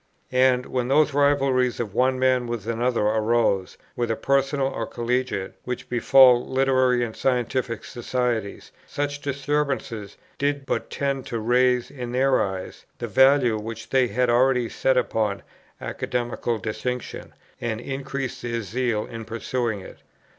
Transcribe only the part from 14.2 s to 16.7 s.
already set upon academical